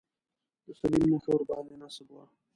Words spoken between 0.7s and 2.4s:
صلیب نښه ورباندې نصب وه.